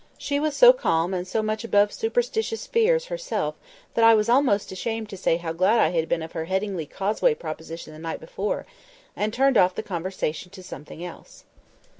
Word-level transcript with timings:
She 0.17 0.39
was 0.39 0.55
so 0.55 0.73
calm 0.73 1.13
and 1.13 1.27
so 1.27 1.43
much 1.43 1.63
above 1.63 1.93
superstitious 1.93 2.65
fears 2.65 3.05
herself 3.05 3.53
that 3.93 4.03
I 4.03 4.15
was 4.15 4.29
almost 4.29 4.71
ashamed 4.71 5.09
to 5.09 5.15
say 5.15 5.37
how 5.37 5.53
glad 5.53 5.79
I 5.79 5.89
had 5.89 6.09
been 6.09 6.23
of 6.23 6.31
her 6.31 6.47
Headingley 6.47 6.89
Causeway 6.89 7.35
proposition 7.35 7.93
the 7.93 7.99
night 7.99 8.19
before, 8.19 8.65
and 9.15 9.31
turned 9.31 9.59
off 9.59 9.75
the 9.75 9.83
conversation 9.83 10.49
to 10.53 10.63
something 10.63 11.05
else. 11.05 11.43